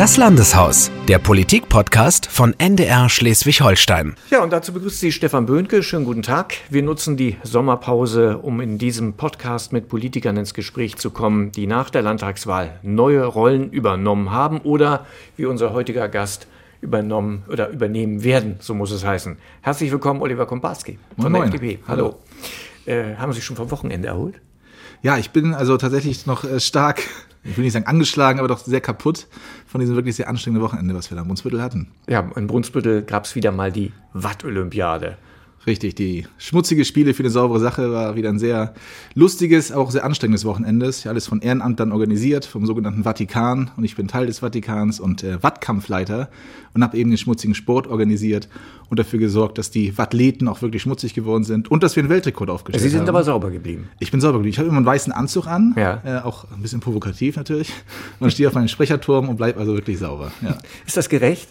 [0.00, 4.14] Das Landeshaus, der Politik-Podcast von NDR Schleswig-Holstein.
[4.30, 5.82] Ja, und dazu begrüßt Sie Stefan Böhnke.
[5.82, 6.54] Schönen guten Tag.
[6.70, 11.66] Wir nutzen die Sommerpause, um in diesem Podcast mit Politikern ins Gespräch zu kommen, die
[11.66, 15.04] nach der Landtagswahl neue Rollen übernommen haben oder,
[15.36, 16.46] wie unser heutiger Gast,
[16.80, 19.36] übernommen oder übernehmen werden, so muss es heißen.
[19.60, 21.60] Herzlich willkommen, Oliver Komparski von Moin, der.
[21.60, 21.78] FDP.
[21.86, 22.20] Hallo.
[22.86, 24.40] Äh, haben Sie sich schon vom Wochenende erholt?
[25.02, 27.02] Ja, ich bin also tatsächlich noch äh, stark,
[27.44, 29.26] ich will nicht sagen angeschlagen, aber doch sehr kaputt
[29.66, 31.88] von diesem wirklich sehr anstrengenden Wochenende, was wir da im Brunsbüttel hatten.
[32.08, 35.16] Ja, in Brunsbüttel gab es wieder mal die Watt-Olympiade.
[35.66, 38.72] Richtig, die schmutzige Spiele für eine saubere Sache war wieder ein sehr
[39.14, 41.04] lustiges, auch sehr anstrengendes Wochenendes.
[41.04, 43.70] Ja, alles von Ehrenamt dann organisiert, vom sogenannten Vatikan.
[43.76, 46.30] Und ich bin Teil des Vatikans und äh, Wattkampfleiter
[46.72, 48.48] und habe eben den schmutzigen Sport organisiert
[48.88, 52.10] und dafür gesorgt, dass die Wattleten auch wirklich schmutzig geworden sind und dass wir einen
[52.10, 53.08] Weltrekord aufgestellt Sie sind haben.
[53.10, 53.90] aber sauber geblieben.
[53.98, 54.52] Ich bin sauber geblieben.
[54.54, 56.00] Ich habe immer einen weißen Anzug an, Ja.
[56.06, 57.70] äh, auch ein bisschen provokativ natürlich.
[58.18, 60.32] Und stehe auf meinem Sprecherturm und bleibe also wirklich sauber.
[60.40, 60.56] Ja.
[60.86, 61.50] Ist das gerecht?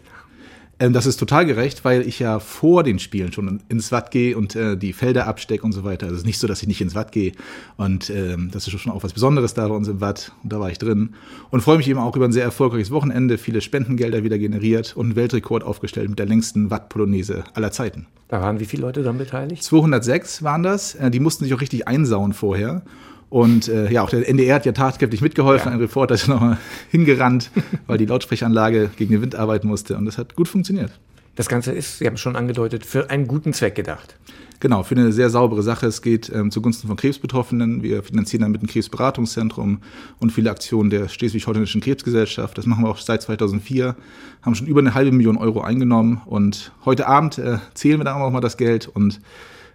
[0.79, 4.37] Ähm, das ist total gerecht, weil ich ja vor den Spielen schon ins Watt gehe
[4.37, 6.05] und äh, die Felder abstecke und so weiter.
[6.05, 7.33] Also es ist nicht so, dass ich nicht ins Watt gehe.
[7.75, 10.31] Und ähm, das ist schon auch was Besonderes da bei uns im Watt.
[10.43, 11.15] Und da war ich drin.
[11.49, 15.07] Und freue mich eben auch über ein sehr erfolgreiches Wochenende, viele Spendengelder wieder generiert und
[15.07, 18.07] einen Weltrekord aufgestellt mit der längsten Watt-Polonaise aller Zeiten.
[18.29, 19.63] Da waren wie viele Leute daran beteiligt?
[19.63, 20.95] 206 waren das.
[20.95, 22.83] Äh, Die mussten sich auch richtig einsauen vorher.
[23.29, 25.67] Und äh, ja, auch der NDR hat ja tatkräftig mitgeholfen.
[25.67, 25.73] Ja.
[25.73, 26.57] Ein Reporter ist nochmal
[26.89, 27.51] hingerannt,
[27.87, 29.97] weil die Lautsprecheranlage gegen den Wind arbeiten musste.
[29.97, 30.91] Und das hat gut funktioniert.
[31.35, 34.15] Das Ganze ist, Sie haben es schon angedeutet, für einen guten Zweck gedacht.
[34.59, 35.87] Genau, für eine sehr saubere Sache.
[35.87, 37.81] Es geht ähm, zugunsten von Krebsbetroffenen.
[37.81, 39.79] Wir finanzieren damit ein Krebsberatungszentrum
[40.19, 42.57] und viele Aktionen der Schleswig-Holsteinischen Krebsgesellschaft.
[42.57, 43.95] Das machen wir auch seit 2004,
[44.41, 46.21] haben schon über eine halbe Million Euro eingenommen.
[46.25, 49.21] Und heute Abend äh, zählen wir dann auch mal das Geld und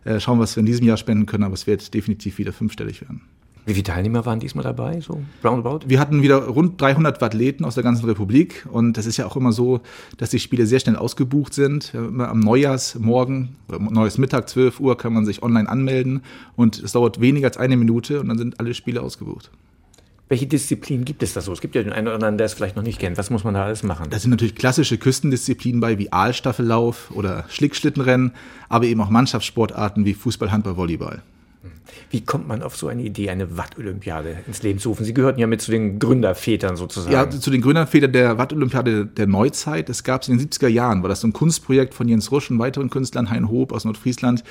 [0.05, 1.44] äh, schauen, was wir in diesem Jahr spenden können.
[1.44, 3.22] Aber es wird definitiv wieder fünfstellig werden.
[3.66, 5.80] Wie viele Teilnehmer waren diesmal dabei, so roundabout?
[5.86, 9.36] Wir hatten wieder rund 300 Athleten aus der ganzen Republik und das ist ja auch
[9.36, 9.80] immer so,
[10.18, 11.94] dass die Spiele sehr schnell ausgebucht sind.
[11.94, 16.22] Immer am Neujahrsmorgen, oder Neujahrsmittag, 12 Uhr, kann man sich online anmelden
[16.56, 19.50] und es dauert weniger als eine Minute und dann sind alle Spiele ausgebucht.
[20.28, 21.53] Welche Disziplinen gibt es da so?
[21.53, 23.19] Es gibt ja den einen oder anderen, der es vielleicht noch nicht kennt.
[23.19, 24.08] Was muss man da alles machen?
[24.10, 28.32] Da sind natürlich klassische Küstendisziplinen bei, wie Aalstaffellauf oder Schlickschlittenrennen,
[28.69, 31.22] aber eben auch Mannschaftssportarten wie Fußball, Handball, Volleyball.
[32.10, 35.04] Wie kommt man auf so eine Idee, eine Watt-Olympiade ins Leben zu rufen?
[35.04, 37.12] Sie gehörten ja mit zu den Gründervätern sozusagen.
[37.12, 39.88] Ja, zu den Gründervätern der Watt-Olympiade der Neuzeit.
[39.88, 42.50] Das gab es in den 70er Jahren, war das so ein Kunstprojekt von Jens Rusch
[42.50, 44.44] und weiteren Künstlern, Hein Hoop aus Nordfriesland,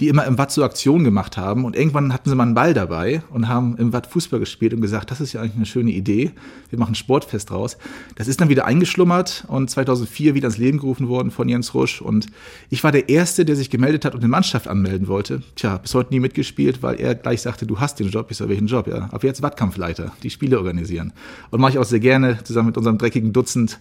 [0.00, 1.64] die immer im Watt so Aktionen gemacht haben.
[1.64, 4.80] Und irgendwann hatten sie mal einen Ball dabei und haben im Watt Fußball gespielt und
[4.80, 6.30] gesagt, das ist ja eigentlich eine schöne Idee.
[6.70, 7.76] Wir machen ein Sportfest draus.
[8.16, 12.00] Das ist dann wieder eingeschlummert und 2004 wieder ins Leben gerufen worden von Jens Rusch.
[12.00, 12.26] Und
[12.68, 15.42] ich war der Erste, der sich gemeldet hat und eine Mannschaft anmelden wollte.
[15.56, 18.30] Tja, bis heute nie mitgespielt, weil er gleich sagte, du hast den Job.
[18.30, 18.86] Ich sage, welchen Job?
[18.86, 21.12] Ja, ab jetzt Wattkampfleiter, die Spiele organisieren.
[21.50, 23.78] Und mache ich auch sehr gerne zusammen mit unserem dreckigen Dutzend.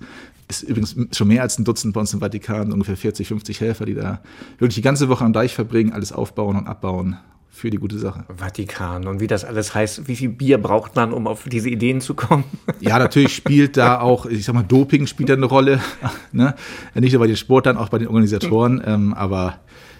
[0.47, 3.85] Ist übrigens schon mehr als ein Dutzend bei uns im Vatikan, ungefähr 40, 50 Helfer,
[3.85, 4.21] die da
[4.57, 7.17] wirklich die ganze Woche am Deich verbringen, alles aufbauen und abbauen
[7.59, 8.23] für die gute Sache.
[8.35, 10.07] Vatikan und wie das alles heißt.
[10.07, 12.45] Wie viel Bier braucht man, um auf diese Ideen zu kommen?
[12.81, 15.81] Ja, natürlich spielt da auch, ich sag mal, Doping spielt da eine Rolle.
[16.31, 16.55] ne?
[16.95, 18.81] Nicht nur bei den Sportlern, auch bei den Organisatoren.
[18.85, 19.59] Ähm, aber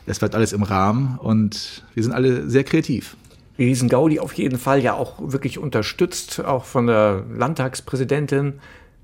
[0.10, 3.16] es bleibt alles im Rahmen und wir sind alle sehr kreativ.
[3.60, 8.54] Riesen Gaudi auf jeden Fall ja auch wirklich unterstützt, auch von der Landtagspräsidentin.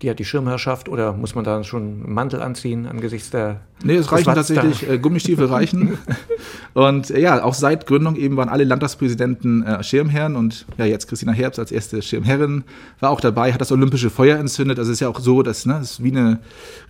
[0.01, 3.61] Die hat die Schirmherrschaft oder muss man da schon einen Mantel anziehen angesichts der.
[3.83, 5.97] Nee, es reichen tatsächlich, äh, Gummistiefel reichen.
[6.73, 11.07] und äh, ja, auch seit Gründung eben waren alle Landtagspräsidenten äh, Schirmherren und ja, jetzt
[11.07, 12.65] Christina Herbst als erste Schirmherrin
[12.99, 14.79] war auch dabei, hat das olympische Feuer entzündet.
[14.79, 16.39] Also es ist ja auch so, dass ne, es ist wie eine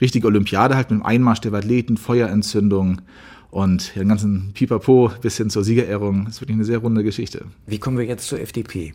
[0.02, 3.02] richtige Olympiade halt mit dem Einmarsch der Athleten, Feuerentzündung
[3.56, 6.26] und den ganzen Pipapo bis hin zur Siegerehrung.
[6.26, 7.46] Das ist wirklich eine sehr runde Geschichte.
[7.66, 8.94] Wie kommen wir jetzt zur FDP?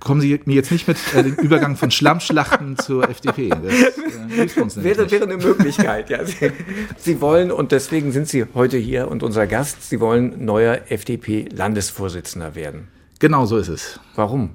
[0.00, 3.50] Kommen Sie mir jetzt nicht mit äh, dem Übergang von Schlammschlachten zur FDP.
[3.50, 6.24] Das äh, uns Wäre, wäre eine Möglichkeit, ja.
[6.24, 6.50] Sie,
[6.96, 12.56] Sie wollen, und deswegen sind Sie heute hier und unser Gast, Sie wollen neuer FDP-Landesvorsitzender
[12.56, 12.88] werden.
[13.20, 14.00] Genau so ist es.
[14.16, 14.50] Warum?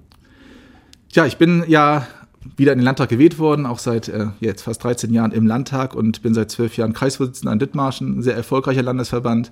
[1.14, 2.06] Tja, ich bin ja
[2.58, 5.96] wieder in den Landtag gewählt worden, auch seit äh, jetzt fast 13 Jahren im Landtag
[5.96, 9.52] und bin seit zwölf Jahren Kreisvorsitzender in Dithmarschen, ein sehr erfolgreicher Landesverband.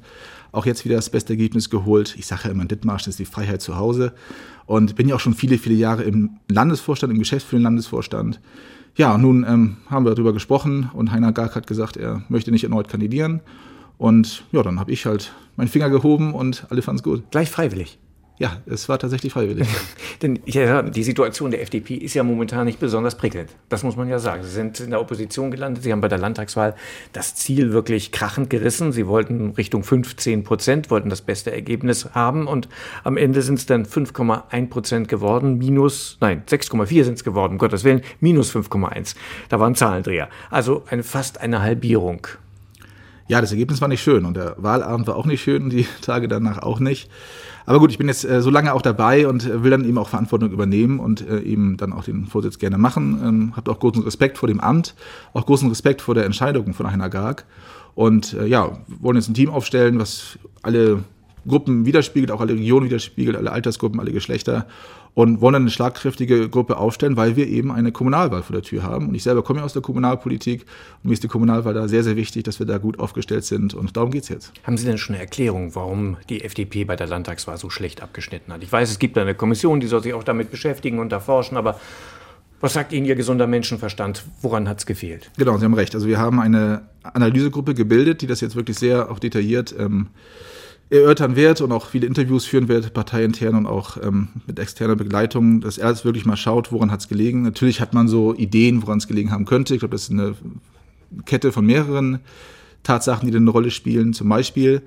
[0.51, 2.15] Auch jetzt wieder das beste Ergebnis geholt.
[2.17, 4.13] Ich sage ja immer, Dithmarschen ist die Freiheit zu Hause.
[4.65, 8.39] Und bin ja auch schon viele, viele Jahre im Landesvorstand, im geschäftsführenden Landesvorstand.
[8.95, 12.63] Ja, nun ähm, haben wir darüber gesprochen und Heiner Gark hat gesagt, er möchte nicht
[12.63, 13.41] erneut kandidieren.
[13.97, 17.23] Und ja, dann habe ich halt meinen Finger gehoben und alle fanden es gut.
[17.31, 17.97] Gleich freiwillig.
[18.39, 19.67] Ja, es war tatsächlich freiwillig.
[20.23, 23.51] Denn ja, die Situation der FDP ist ja momentan nicht besonders prickelnd.
[23.69, 24.43] Das muss man ja sagen.
[24.43, 25.83] Sie sind in der Opposition gelandet.
[25.83, 26.75] Sie haben bei der Landtagswahl
[27.11, 28.91] das Ziel wirklich krachend gerissen.
[28.91, 32.47] Sie wollten Richtung 15 Prozent, wollten das beste Ergebnis haben.
[32.47, 32.67] Und
[33.03, 35.59] am Ende sind es dann 5,1 Prozent geworden.
[35.59, 39.15] Minus, nein, 6,4 sind es geworden, um Gottes Willen, minus 5,1.
[39.49, 40.27] Da waren Zahlendreher.
[40.49, 42.25] Also eine, fast eine Halbierung.
[43.27, 46.27] Ja, das Ergebnis war nicht schön und der Wahlabend war auch nicht schön, die Tage
[46.27, 47.09] danach auch nicht.
[47.65, 49.97] Aber gut, ich bin jetzt äh, so lange auch dabei und äh, will dann eben
[49.97, 53.21] auch Verantwortung übernehmen und äh, eben dann auch den Vorsitz gerne machen.
[53.23, 54.95] Ähm, Habt auch großen Respekt vor dem Amt,
[55.33, 57.45] auch großen Respekt vor der Entscheidung von Heiner Garg.
[57.95, 61.03] Und äh, ja, wollen jetzt ein Team aufstellen, was alle
[61.47, 64.67] Gruppen widerspiegelt, auch alle Regionen widerspiegelt, alle Altersgruppen, alle Geschlechter
[65.13, 69.09] und wollen eine schlagkräftige Gruppe aufstellen, weil wir eben eine Kommunalwahl vor der Tür haben.
[69.09, 70.65] Und ich selber komme ja aus der Kommunalpolitik
[71.03, 73.73] und mir ist die Kommunalwahl da sehr, sehr wichtig, dass wir da gut aufgestellt sind
[73.73, 74.51] und darum geht's jetzt.
[74.63, 78.51] Haben Sie denn schon eine Erklärung, warum die FDP bei der Landtagswahl so schlecht abgeschnitten
[78.51, 78.63] hat?
[78.63, 81.57] Ich weiß, es gibt da eine Kommission, die soll sich auch damit beschäftigen und erforschen,
[81.57, 81.79] aber
[82.59, 84.23] was sagt Ihnen Ihr gesunder Menschenverstand?
[84.41, 85.29] Woran hat es gefehlt?
[85.37, 85.93] Genau, Sie haben recht.
[85.95, 90.07] Also wir haben eine Analysegruppe gebildet, die das jetzt wirklich sehr auch detailliert ähm,
[90.89, 95.61] erörtern wird und auch viele Interviews führen wird, parteiintern und auch ähm, mit externer Begleitung,
[95.61, 97.41] dass er jetzt wirklich mal schaut, woran hat es gelegen.
[97.43, 99.73] Natürlich hat man so Ideen, woran es gelegen haben könnte.
[99.73, 100.35] Ich glaube, das ist eine
[101.25, 102.19] Kette von mehreren
[102.83, 104.13] Tatsachen, die eine Rolle spielen.
[104.13, 104.81] Zum Beispiel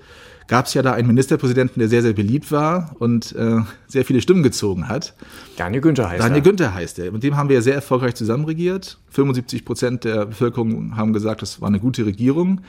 [0.48, 3.58] gab es ja da einen Ministerpräsidenten, der sehr, sehr beliebt war und äh,
[3.88, 5.14] sehr viele Stimmen gezogen hat.
[5.56, 6.43] Daniel Günther heißt Daniel er.
[6.43, 7.12] Günther heißt er.
[7.12, 8.98] Mit dem haben wir sehr erfolgreich zusammenregiert.
[9.10, 12.60] 75 Prozent der Bevölkerung haben gesagt, das war eine gute Regierung.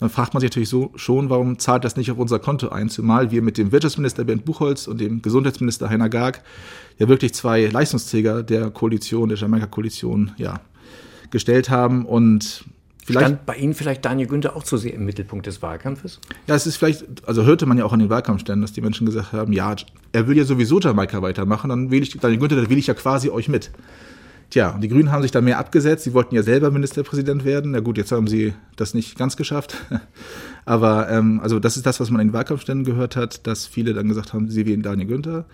[0.00, 2.88] Dann fragt man sich natürlich so schon, warum zahlt das nicht auf unser Konto ein?
[2.88, 6.42] Zumal wir mit dem Wirtschaftsminister Bernd Buchholz und dem Gesundheitsminister Heiner Garg
[6.98, 10.60] ja wirklich zwei Leistungsträger der Koalition, der Jamaika-Koalition, ja,
[11.30, 12.64] gestellt haben und
[13.04, 16.20] Vielleicht, Stand bei Ihnen vielleicht Daniel Günther auch zu sehr im Mittelpunkt des Wahlkampfes?
[16.46, 19.04] Ja, es ist vielleicht, also hörte man ja auch an den Wahlkampfständen, dass die Menschen
[19.04, 19.76] gesagt haben, ja,
[20.12, 22.94] er will ja sowieso Jamaika weitermachen, dann wähle ich Daniel Günther, dann wähle ich ja
[22.94, 23.70] quasi euch mit.
[24.48, 26.04] Tja, die Grünen haben sich da mehr abgesetzt.
[26.04, 27.72] Sie wollten ja selber Ministerpräsident werden.
[27.72, 29.76] Na gut, jetzt haben sie das nicht ganz geschafft.
[30.64, 33.94] Aber ähm, also das ist das, was man in den Wahlkampfständen gehört hat, dass viele
[33.94, 35.44] dann gesagt haben, sie wählen Daniel Günther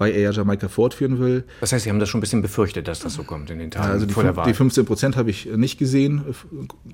[0.00, 1.44] weil er ja Jamaika fortführen will.
[1.60, 3.70] Das heißt, Sie haben das schon ein bisschen befürchtet, dass das so kommt in den
[3.70, 4.46] Tagen also die, vor der Wahl?
[4.46, 6.24] Die 15 Prozent habe ich nicht gesehen,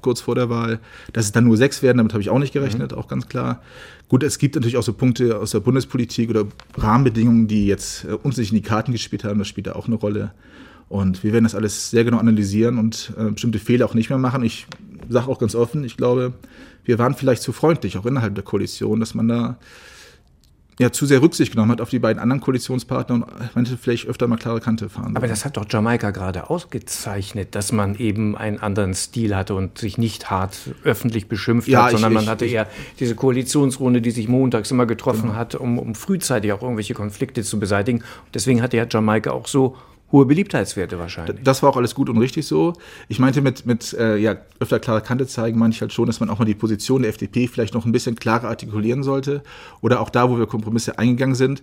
[0.02, 0.80] kurz vor der Wahl.
[1.12, 2.98] Dass es dann nur sechs werden, damit habe ich auch nicht gerechnet, mhm.
[2.98, 3.62] auch ganz klar.
[4.08, 8.38] Gut, es gibt natürlich auch so Punkte aus der Bundespolitik oder Rahmenbedingungen, die jetzt uns
[8.38, 9.38] nicht in die Karten gespielt haben.
[9.38, 10.32] Das spielt da auch eine Rolle.
[10.88, 14.18] Und wir werden das alles sehr genau analysieren und äh, bestimmte Fehler auch nicht mehr
[14.18, 14.42] machen.
[14.42, 14.66] Ich
[15.08, 16.32] sage auch ganz offen, ich glaube,
[16.84, 19.58] wir waren vielleicht zu freundlich, auch innerhalb der Koalition, dass man da
[20.78, 24.26] ja, zu sehr Rücksicht genommen hat auf die beiden anderen Koalitionspartner und manche vielleicht öfter
[24.26, 25.16] mal klare Kante fahren.
[25.16, 29.78] Aber das hat doch Jamaika gerade ausgezeichnet, dass man eben einen anderen Stil hatte und
[29.78, 32.68] sich nicht hart öffentlich beschimpft ja, hat, sondern ich, man hatte ich, eher
[33.00, 35.34] diese Koalitionsrunde, die sich montags immer getroffen genau.
[35.34, 38.02] hat, um, um frühzeitig auch irgendwelche Konflikte zu beseitigen.
[38.34, 39.76] Deswegen hatte ja Jamaika auch so
[40.12, 41.42] hohe Beliebtheitswerte wahrscheinlich.
[41.42, 42.74] Das war auch alles gut und richtig so.
[43.08, 46.20] Ich meinte mit, mit äh, ja, öfter klare Kante zeigen, meine ich halt schon, dass
[46.20, 49.42] man auch mal die Position der FDP vielleicht noch ein bisschen klarer artikulieren sollte.
[49.80, 51.62] Oder auch da, wo wir Kompromisse eingegangen sind.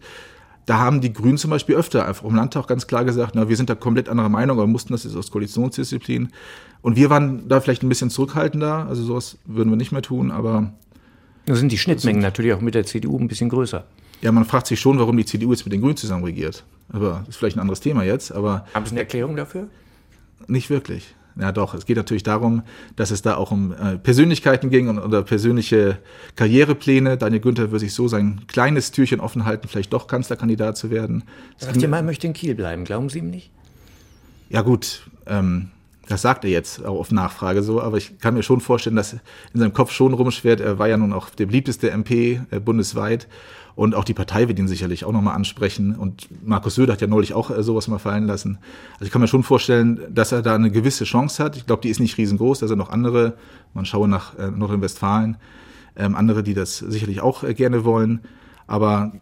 [0.65, 3.57] Da haben die Grünen zum Beispiel öfter einfach im Landtag ganz klar gesagt, na, wir
[3.57, 6.29] sind da komplett anderer Meinung, aber mussten das jetzt aus Koalitionsdisziplin.
[6.81, 10.31] Und wir waren da vielleicht ein bisschen zurückhaltender, also sowas würden wir nicht mehr tun,
[10.31, 10.73] aber.
[11.45, 13.83] Da sind die Schnittmengen natürlich auch mit der CDU ein bisschen größer.
[14.21, 16.63] Ja, man fragt sich schon, warum die CDU jetzt mit den Grünen zusammen regiert.
[16.91, 18.31] Aber das ist vielleicht ein anderes Thema jetzt.
[18.31, 19.67] Aber Haben Sie eine Erklärung dafür?
[20.47, 21.15] Nicht wirklich.
[21.39, 21.73] Ja, doch.
[21.73, 22.61] Es geht natürlich darum,
[22.95, 25.97] dass es da auch um äh, Persönlichkeiten ging und oder persönliche
[26.35, 27.17] Karrierepläne.
[27.17, 31.23] Daniel Günther würde sich so sein kleines Türchen offen halten, vielleicht doch Kanzlerkandidat zu werden.
[31.57, 32.85] Sagt ihr mal, er möchte in Kiel bleiben.
[32.85, 33.49] Glauben Sie ihm nicht?
[34.49, 35.09] Ja, gut.
[35.25, 35.71] Ähm,
[36.07, 39.13] das sagt er jetzt auch auf Nachfrage so, aber ich kann mir schon vorstellen, dass
[39.13, 39.19] in
[39.59, 40.59] seinem Kopf schon rumschwert.
[40.59, 43.27] Er war ja nun auch der beliebteste MP äh, bundesweit
[43.75, 45.95] und auch die Partei wird ihn sicherlich auch nochmal ansprechen.
[45.95, 48.59] Und Markus Söder hat ja neulich auch äh, sowas mal fallen lassen.
[48.93, 51.57] Also ich kann mir schon vorstellen, dass er da eine gewisse Chance hat.
[51.57, 52.59] Ich glaube, die ist nicht riesengroß.
[52.59, 53.33] Da sind noch andere,
[53.73, 55.37] man schaue nach äh, Nordrhein-Westfalen,
[55.95, 58.21] ähm, andere, die das sicherlich auch äh, gerne wollen.
[58.67, 59.13] Aber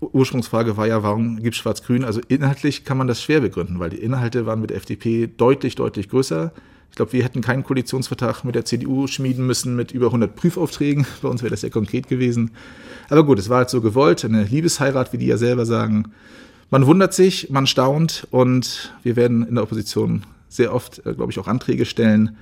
[0.00, 2.04] Ursprungsfrage war ja, warum gibt es Schwarz-Grün?
[2.04, 6.10] Also inhaltlich kann man das schwer begründen, weil die Inhalte waren mit FDP deutlich, deutlich
[6.10, 6.52] größer.
[6.94, 11.04] Ich glaube, wir hätten keinen Koalitionsvertrag mit der CDU schmieden müssen mit über 100 Prüfaufträgen.
[11.22, 12.52] Bei uns wäre das ja konkret gewesen.
[13.08, 16.12] Aber gut, es war halt so gewollt, eine Liebesheirat, wie die ja selber sagen.
[16.70, 21.32] Man wundert sich, man staunt und wir werden in der Opposition sehr oft, äh, glaube
[21.32, 22.36] ich, auch Anträge stellen,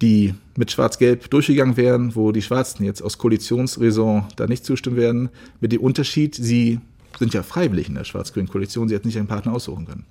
[0.00, 5.28] die mit Schwarz-Gelb durchgegangen wären, wo die Schwarzen jetzt aus Koalitionsraison da nicht zustimmen werden.
[5.60, 6.80] Mit dem Unterschied, sie
[7.18, 10.06] sind ja freiwillig in der schwarz-grünen Koalition, sie hätten nicht einen Partner aussuchen können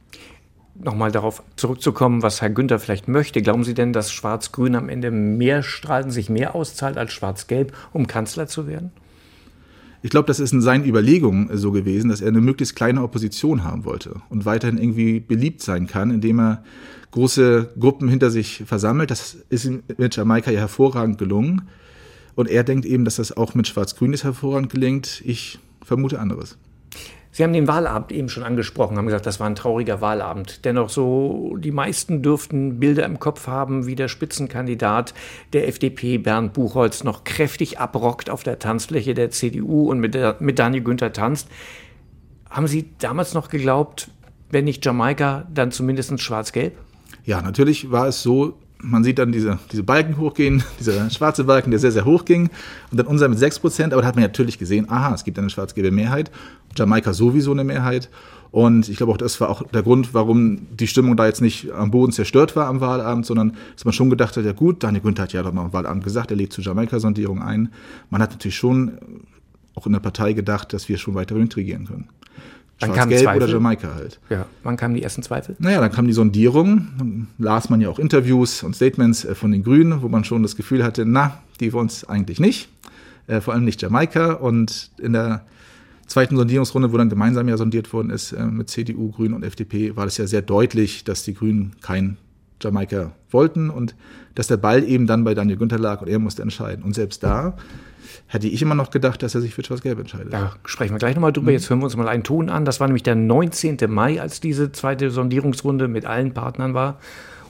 [0.76, 3.42] nochmal darauf zurückzukommen, was Herr Günther vielleicht möchte.
[3.42, 8.08] Glauben Sie denn, dass Schwarz-Grün am Ende mehr strahlen, sich mehr auszahlt als Schwarz-Gelb, um
[8.08, 8.92] Kanzler zu werden?
[10.02, 13.64] Ich glaube, das ist in seinen Überlegungen so gewesen, dass er eine möglichst kleine Opposition
[13.64, 16.64] haben wollte und weiterhin irgendwie beliebt sein kann, indem er
[17.10, 19.10] große Gruppen hinter sich versammelt.
[19.10, 21.64] Das ist ihm mit Jamaika ja hervorragend gelungen.
[22.36, 25.24] Und er denkt eben, dass das auch mit Schwarz-Grün hervorragend gelingt.
[25.26, 26.58] Ich vermute anderes.
[27.36, 30.64] Sie haben den Wahlabend eben schon angesprochen, haben gesagt, das war ein trauriger Wahlabend.
[30.64, 35.14] Dennoch so, die meisten dürften Bilder im Kopf haben, wie der Spitzenkandidat
[35.52, 40.38] der FDP, Bernd Buchholz, noch kräftig abrockt auf der Tanzfläche der CDU und mit, der,
[40.40, 41.50] mit Daniel Günther tanzt.
[42.50, 44.10] Haben Sie damals noch geglaubt,
[44.50, 46.78] wenn nicht Jamaika, dann zumindest schwarz-gelb?
[47.26, 51.72] Ja, natürlich war es so, man sieht dann diese, diese Balken hochgehen, dieser schwarze Balken,
[51.72, 52.50] der sehr, sehr hoch ging.
[52.92, 53.94] Und dann unser mit 6 Prozent.
[53.94, 56.32] Aber da hat man natürlich gesehen, aha, es gibt eine schwarz-gelbe Mehrheit.
[56.76, 58.10] Jamaika sowieso eine Mehrheit.
[58.52, 61.72] Und ich glaube auch, das war auch der Grund, warum die Stimmung da jetzt nicht
[61.72, 65.04] am Boden zerstört war am Wahlabend, sondern dass man schon gedacht hat, ja gut, Daniel
[65.04, 67.70] Günther hat ja doch noch am Wahlabend gesagt, er legt zur Jamaika-Sondierung ein.
[68.10, 68.98] Man hat natürlich schon
[69.74, 72.08] auch in der Partei gedacht, dass wir schon weiter mitregieren können.
[72.78, 74.20] Schwarz-Gelb oder Jamaika halt.
[74.30, 75.56] Ja, wann kamen die ersten Zweifel?
[75.60, 76.88] Naja, dann kam die Sondierung.
[76.98, 80.44] Dann las man ja auch Interviews und Statements äh, von den Grünen, wo man schon
[80.44, 82.70] das Gefühl hatte, na, die wollen es eigentlich nicht.
[83.28, 84.34] Äh, vor allem nicht Jamaika.
[84.34, 85.46] Und in der
[86.06, 89.96] zweiten Sondierungsrunde, wo dann gemeinsam ja sondiert worden ist äh, mit CDU, Grünen und FDP,
[89.96, 92.18] war das ja sehr deutlich, dass die Grünen kein
[92.62, 93.96] Jamaika wollten und
[94.34, 96.84] dass der Ball eben dann bei Daniel Günther lag und er musste entscheiden.
[96.84, 97.56] Und selbst da
[98.28, 100.34] hätte ich immer noch gedacht, dass er sich für Schwarz-Gelb entscheidet.
[100.34, 101.52] Da sprechen wir gleich nochmal drüber.
[101.52, 101.58] Mhm.
[101.58, 102.66] Jetzt hören wir uns mal einen Ton an.
[102.66, 103.78] Das war nämlich der 19.
[103.88, 107.00] Mai, als diese zweite Sondierungsrunde mit allen Partnern war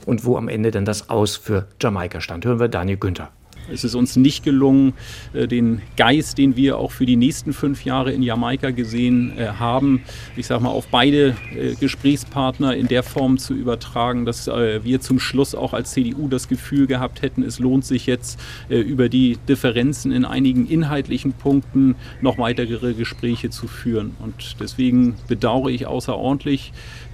[0.04, 2.44] und wo am Ende dann das Aus für Jamaika stand.
[2.44, 3.30] Hören wir Daniel Günther.
[3.72, 4.94] Es ist uns nicht gelungen,
[5.32, 9.46] äh, den Geist, den wir auch für die nächsten fünf Jahre in Jamaika gesehen äh,
[9.46, 10.02] haben,
[10.36, 15.18] ich sage mal, auf beide äh, Gesprächspartner in der Form zu übertragen, dass wir zum
[15.18, 20.12] Schluss auch als CDU das Gefühl gehabt hätten, es lohnt sich jetzt über die Differenzen
[20.12, 24.16] in einigen inhaltlichen Punkten noch weitere Gespräche zu führen.
[24.20, 26.72] Und deswegen bedauere ich außerordentlich,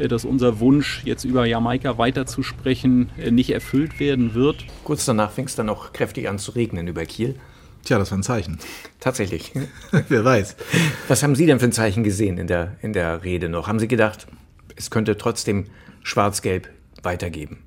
[0.08, 4.64] dass unser Wunsch, jetzt über Jamaika weiterzusprechen, nicht erfüllt werden wird.
[4.84, 7.36] Kurz danach fing es dann auch kräftig an zu regnen über Kiel.
[7.84, 8.58] Tja, das war ein Zeichen.
[9.00, 9.52] Tatsächlich.
[10.08, 10.56] Wer weiß.
[11.08, 13.66] Was haben Sie denn für ein Zeichen gesehen in der, in der Rede noch?
[13.66, 14.26] Haben Sie gedacht,
[14.76, 15.66] es könnte trotzdem
[16.02, 16.68] schwarz-gelb
[17.02, 17.58] weitergeben?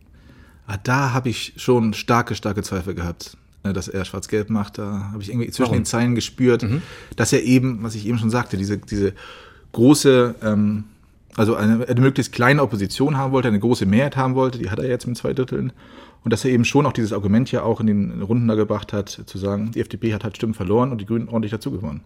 [0.67, 4.77] Ah, da habe ich schon starke, starke Zweifel gehabt, ne, dass er schwarz-gelb macht.
[4.77, 5.79] Da habe ich irgendwie zwischen Warum?
[5.79, 6.81] den Zeilen gespürt, mhm.
[7.17, 9.13] dass er eben, was ich eben schon sagte, diese, diese
[9.73, 10.85] große, ähm,
[11.37, 14.79] also eine, eine möglichst kleine Opposition haben wollte, eine große Mehrheit haben wollte, die hat
[14.79, 15.73] er jetzt mit zwei Dritteln.
[16.23, 18.93] Und dass er eben schon auch dieses Argument ja auch in den Runden da gebracht
[18.93, 22.01] hat, zu sagen, die FDP hat halt Stimmen verloren und die Grünen ordentlich dazugewonnen.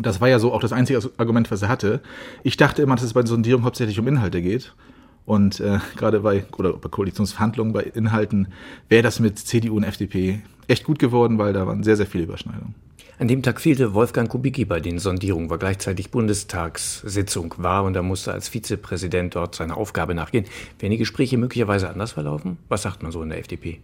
[0.00, 2.00] Das war ja so auch das einzige Argument, was er hatte.
[2.42, 4.74] Ich dachte immer, dass es bei Sondierung hauptsächlich um Inhalte geht.
[5.24, 8.48] Und äh, gerade bei, oder bei Koalitionsverhandlungen, bei Inhalten,
[8.88, 12.24] wäre das mit CDU und FDP echt gut geworden, weil da waren sehr, sehr viele
[12.24, 12.74] Überschneidungen.
[13.20, 18.02] An dem Tag fehlte Wolfgang Kubicki bei den Sondierungen, weil gleichzeitig Bundestagssitzung war und er
[18.02, 20.46] musste als Vizepräsident dort seiner Aufgabe nachgehen.
[20.78, 22.56] Wären die Gespräche möglicherweise anders verlaufen?
[22.70, 23.80] Was sagt man so in der FDP?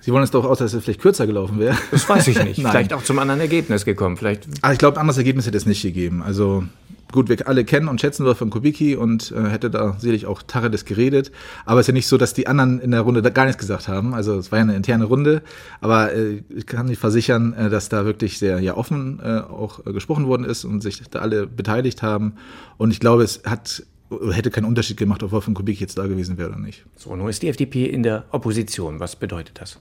[0.00, 1.76] Sie wollen es doch aus, dass es vielleicht kürzer gelaufen wäre.
[1.90, 2.56] Das weiß ich nicht.
[2.60, 4.16] vielleicht auch zum anderen Ergebnis gekommen.
[4.16, 4.48] Vielleicht.
[4.60, 6.22] Ah, ich glaube, ein anderes Ergebnis hätte es nicht gegeben.
[6.22, 6.64] Also
[7.12, 10.84] gut, wir alle kennen und schätzen Wolfgang Kubicki und äh, hätte da sicherlich auch Tacheles
[10.84, 11.30] geredet.
[11.64, 13.60] Aber es ist ja nicht so, dass die anderen in der Runde da gar nichts
[13.60, 14.14] gesagt haben.
[14.14, 15.42] Also es war ja eine interne Runde.
[15.80, 19.86] Aber äh, ich kann nicht versichern, äh, dass da wirklich sehr ja, offen äh, auch
[19.86, 22.34] äh, gesprochen worden ist und sich da alle beteiligt haben.
[22.76, 23.84] Und ich glaube, es hat
[24.32, 26.84] hätte keinen Unterschied gemacht, ob Wolfgang Kubicki jetzt da gewesen wäre oder nicht.
[26.96, 29.00] So, nun ist die FDP in der Opposition.
[29.00, 29.78] Was bedeutet das?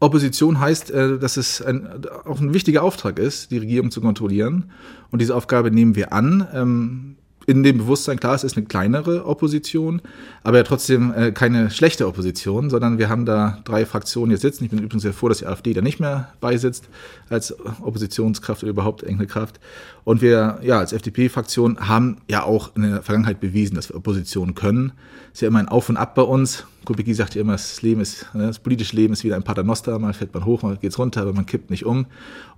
[0.00, 1.88] Opposition heißt, äh, dass es ein,
[2.24, 4.70] auch ein wichtiger Auftrag ist, die Regierung zu kontrollieren.
[5.10, 7.16] Und diese Aufgabe nehmen wir an.
[7.48, 10.02] In dem Bewusstsein, klar, es ist eine kleinere Opposition,
[10.42, 14.64] aber ja trotzdem äh, keine schlechte Opposition, sondern wir haben da drei Fraktionen jetzt sitzen.
[14.64, 16.90] Ich bin übrigens sehr froh, dass die AfD da nicht mehr beisitzt
[17.30, 19.60] als Oppositionskraft oder überhaupt enge Kraft.
[20.04, 24.54] Und wir, ja, als FDP-Fraktion haben ja auch in der Vergangenheit bewiesen, dass wir Opposition
[24.54, 24.92] können.
[25.32, 26.66] Ist ja immer ein Auf und Ab bei uns.
[26.84, 29.98] Kubicki sagt ja immer, das Leben ist, ne, das politische Leben ist wieder ein Paternoster.
[29.98, 32.06] Mal fährt man hoch, mal geht's runter, aber man kippt nicht um.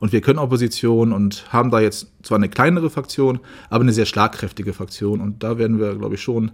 [0.00, 4.06] Und wir können Opposition und haben da jetzt zwar eine kleinere Fraktion, aber eine sehr
[4.06, 5.20] schlagkräftige Fraktion.
[5.20, 6.52] Und da werden wir, glaube ich, schon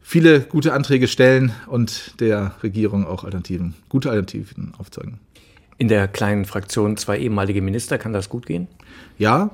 [0.00, 5.18] viele gute Anträge stellen und der Regierung auch Alternativen, gute Alternativen aufzeigen.
[5.78, 8.68] In der kleinen Fraktion zwei ehemalige Minister, kann das gut gehen?
[9.18, 9.50] Ja,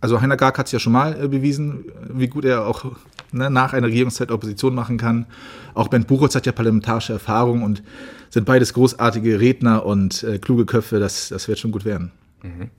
[0.00, 2.84] also Heiner Gark hat es ja schon mal äh, bewiesen, wie gut er auch
[3.30, 5.26] ne, nach einer Regierungszeit Opposition machen kann.
[5.74, 7.82] Auch Ben Buchholz hat ja parlamentarische Erfahrung und
[8.28, 10.98] sind beides großartige Redner und äh, kluge Köpfe.
[10.98, 12.10] Das, das wird schon gut werden.
[12.42, 12.70] Mhm.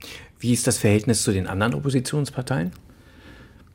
[0.44, 2.70] Wie ist das Verhältnis zu den anderen Oppositionsparteien?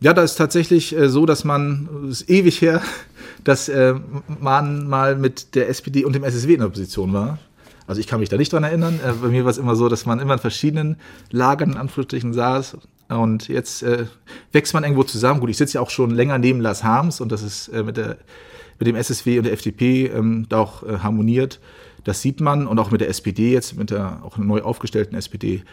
[0.01, 2.83] Ja, da ist tatsächlich äh, so, dass man, es ist ewig her,
[3.43, 3.95] dass äh,
[4.39, 7.39] man mal mit der SPD und dem SSW in der Opposition war.
[7.87, 8.99] Also ich kann mich da nicht dran erinnern.
[9.03, 10.97] Äh, bei mir war es immer so, dass man immer in verschiedenen
[11.31, 12.77] Lagern in Anführungsstrichen saß.
[13.07, 14.05] Und jetzt äh,
[14.51, 15.39] wächst man irgendwo zusammen.
[15.39, 17.97] Gut, ich sitze ja auch schon länger neben Lars Harms und das ist äh, mit,
[17.97, 18.19] der,
[18.77, 21.59] mit dem SSW und der FDP ähm, da auch äh, harmoniert.
[22.03, 25.63] Das sieht man und auch mit der SPD jetzt, mit der auch neu aufgestellten SPD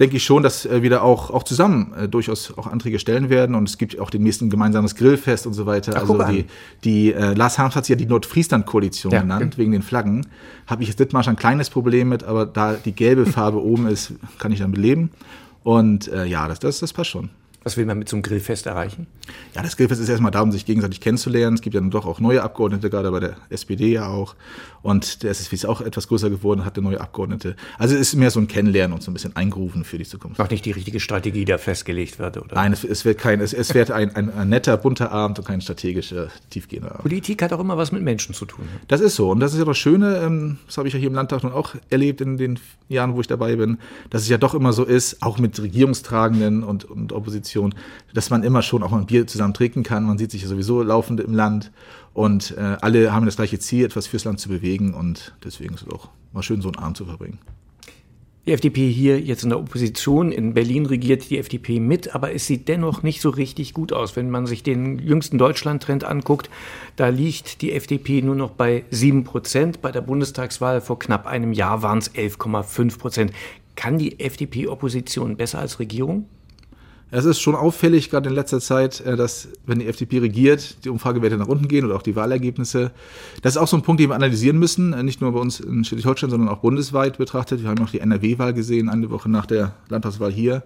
[0.00, 3.30] denke ich schon, dass äh, wir da auch, auch zusammen äh, durchaus auch Anträge stellen
[3.30, 3.54] werden.
[3.54, 5.92] Und es gibt auch demnächst ein gemeinsames Grillfest und so weiter.
[5.96, 6.46] Ach, also die,
[6.82, 9.56] die äh, Lars Harms hat sie ja die Nordfriesland-Koalition Ja, genannt, genau.
[9.58, 10.26] wegen den Flaggen.
[10.66, 14.12] Habe ich jetzt Dithmarsch ein kleines Problem mit, aber da die gelbe Farbe oben ist,
[14.38, 15.10] kann ich dann beleben.
[15.62, 17.30] Und äh, ja, das, das, das passt schon.
[17.64, 19.06] Was will man mit so einem Grillfest erreichen?
[19.54, 21.56] Ja, das Grillfest ist erstmal da, um sich gegenseitig kennenzulernen.
[21.56, 24.36] Es gibt ja dann doch auch neue Abgeordnete, gerade bei der SPD ja auch.
[24.84, 27.56] Und der SSW ist auch etwas größer geworden, hatte neue Abgeordnete.
[27.78, 30.38] Also es ist mehr so ein Kennenlernen und so ein bisschen eingerufen für die Zukunft.
[30.38, 32.54] Noch nicht die richtige Strategie, da festgelegt wird, oder?
[32.54, 35.46] Nein, es, es wird kein, es, es wird ein, ein, ein netter, bunter Abend und
[35.46, 37.02] kein strategischer, tiefgehender Abend.
[37.02, 38.68] Politik hat auch immer was mit Menschen zu tun.
[38.86, 39.30] Das ist so.
[39.30, 41.52] Und das ist ja das Schöne, ähm, das habe ich ja hier im Landtag nun
[41.52, 43.78] auch erlebt in den Jahren, wo ich dabei bin,
[44.10, 47.53] dass es ja doch immer so ist, auch mit Regierungstragenden und, und Opposition,
[48.12, 50.04] dass man immer schon auch ein Bier zusammen trinken kann.
[50.04, 51.70] Man sieht sich ja sowieso laufend im Land
[52.12, 55.82] und äh, alle haben das gleiche Ziel, etwas fürs Land zu bewegen und deswegen ist
[55.86, 57.38] es auch mal schön, so einen Abend zu verbringen.
[58.46, 60.30] Die FDP hier jetzt in der Opposition.
[60.30, 64.16] In Berlin regiert die FDP mit, aber es sieht dennoch nicht so richtig gut aus.
[64.16, 66.50] Wenn man sich den jüngsten Deutschland-Trend anguckt,
[66.96, 69.80] da liegt die FDP nur noch bei 7 Prozent.
[69.80, 73.32] Bei der Bundestagswahl vor knapp einem Jahr waren es 11,5 Prozent.
[73.76, 76.26] Kann die FDP Opposition besser als Regierung?
[77.10, 80.88] Es ist schon auffällig, gerade in letzter Zeit, äh, dass, wenn die FDP regiert, die
[80.88, 82.90] Umfragewerte nach unten gehen oder auch die Wahlergebnisse.
[83.42, 85.60] Das ist auch so ein Punkt, den wir analysieren müssen, äh, nicht nur bei uns
[85.60, 87.62] in Schleswig-Holstein, sondern auch bundesweit betrachtet.
[87.62, 90.62] Wir haben noch die NRW-Wahl gesehen, eine Woche nach der Landtagswahl hier,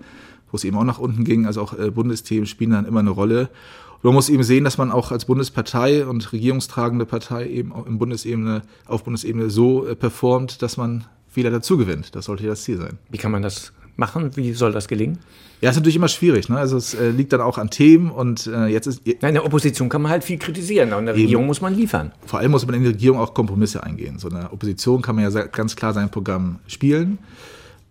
[0.50, 1.46] wo es eben auch nach unten ging.
[1.46, 3.50] Also auch äh, Bundesthemen spielen dann immer eine Rolle.
[3.96, 7.84] Und man muss eben sehen, dass man auch als Bundespartei und regierungstragende Partei eben auch
[7.86, 11.04] in Bundesebene, auf Bundesebene so performt, dass man
[11.34, 12.14] Wähler dazu gewinnt.
[12.14, 12.98] Das sollte ja das Ziel sein.
[13.10, 14.36] Wie kann man das machen?
[14.36, 15.18] Wie soll das gelingen?
[15.60, 16.48] Ja, ist natürlich immer schwierig.
[16.48, 16.56] Ne?
[16.56, 19.44] Also es äh, liegt dann auch an Themen und äh, jetzt ist Nein, in der
[19.44, 20.92] Opposition kann man halt viel kritisieren.
[20.92, 21.24] Und in der Eben.
[21.24, 22.12] Regierung muss man liefern.
[22.24, 24.18] vor allem muss man in der Regierung auch Kompromisse eingehen.
[24.18, 27.18] So in der Opposition kann man ja ganz klar sein Programm spielen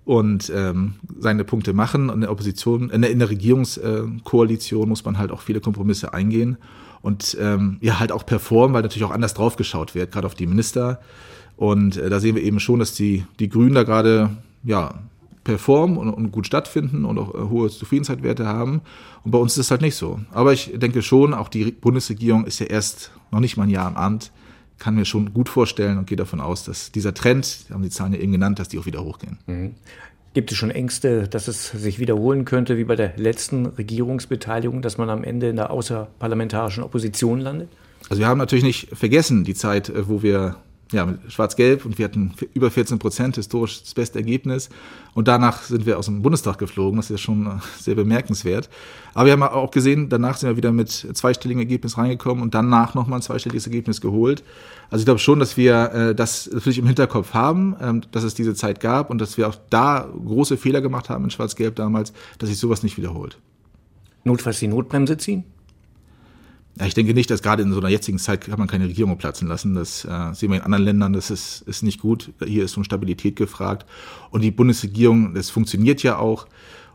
[0.05, 2.09] und ähm, seine Punkte machen.
[2.09, 6.13] Und in der Opposition, in der, in der Regierungskoalition muss man halt auch viele Kompromisse
[6.13, 6.57] eingehen
[7.01, 10.47] und ähm, ja halt auch performen, weil natürlich auch anders draufgeschaut wird, gerade auf die
[10.47, 11.01] Minister.
[11.57, 14.29] Und äh, da sehen wir eben schon, dass die, die Grünen da gerade
[14.63, 14.93] ja
[15.47, 18.81] performen und, und gut stattfinden und auch äh, hohe Zufriedenheitswerte haben.
[19.23, 20.19] Und bei uns ist es halt nicht so.
[20.31, 23.89] Aber ich denke schon, auch die Bundesregierung ist ja erst noch nicht mal ein Jahr
[23.89, 24.31] im Amt,
[24.77, 28.13] kann mir schon gut vorstellen und gehe davon aus, dass dieser Trend, haben die Zahlen
[28.13, 29.37] ja eben genannt, dass die auch wieder hochgehen.
[30.33, 34.97] Gibt es schon Ängste, dass es sich wiederholen könnte, wie bei der letzten Regierungsbeteiligung, dass
[34.97, 37.69] man am Ende in der außerparlamentarischen Opposition landet?
[38.09, 40.57] Also wir haben natürlich nicht vergessen die Zeit, äh, wo wir
[40.91, 44.69] ja mit Schwarz-Gelb und wir hatten über 14 Prozent historisch das beste Ergebnis
[45.13, 46.97] und danach sind wir aus dem Bundestag geflogen.
[46.97, 48.69] Das ist ja schon äh, sehr bemerkenswert.
[49.13, 52.93] Aber wir haben auch gesehen, danach sind wir wieder mit zweistelligem Ergebnis reingekommen und danach
[52.93, 54.43] nochmal ein zweistelliges Ergebnis geholt.
[54.89, 58.33] Also ich glaube schon, dass wir äh, das natürlich im Hinterkopf haben, ähm, dass es
[58.33, 62.13] diese Zeit gab und dass wir auch da große Fehler gemacht haben in Schwarz-Gelb damals,
[62.37, 63.37] dass sich sowas nicht wiederholt.
[64.23, 65.43] Notfalls die Notbremse ziehen?
[66.79, 69.17] Ja, ich denke nicht, dass gerade in so einer jetzigen Zeit kann man keine Regierung
[69.17, 69.73] platzen lassen.
[69.73, 72.31] Das äh, sehen wir in anderen Ländern, das ist, ist nicht gut.
[72.45, 73.85] Hier ist schon Stabilität gefragt.
[74.29, 76.47] Und die Bundesregierung, das funktioniert ja auch.